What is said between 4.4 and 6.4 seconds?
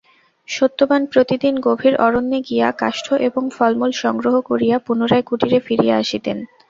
করিয়া পুনরায় কুটীরে ফিরিয়া আসিতেন।